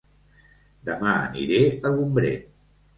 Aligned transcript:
Dema 0.89 1.13
aniré 1.21 1.63
a 1.77 1.95
Gombrèn 2.01 2.47